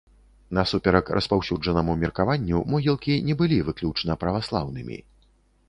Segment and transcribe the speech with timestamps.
[0.57, 4.97] Насуперак распаўсюджанаму меркаванню, могілкі не былі выключна праваслаўнымі.